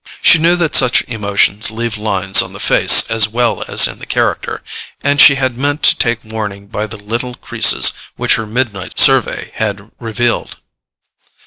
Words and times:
She 0.23 0.39
knew 0.39 0.55
that 0.55 0.75
such 0.75 1.03
emotions 1.03 1.69
leave 1.69 1.95
lines 1.95 2.41
on 2.41 2.53
the 2.53 2.59
face 2.59 3.07
as 3.11 3.27
well 3.29 3.63
as 3.67 3.87
in 3.87 3.99
the 3.99 4.07
character, 4.07 4.63
and 5.03 5.21
she 5.21 5.35
had 5.35 5.57
meant 5.57 5.83
to 5.83 5.95
take 5.95 6.23
warning 6.25 6.65
by 6.69 6.87
the 6.87 6.97
little 6.97 7.35
creases 7.35 7.93
which 8.15 8.33
her 8.33 8.47
midnight 8.47 8.97
survey 8.97 9.51
had 9.53 9.91
revealed. 9.99 10.57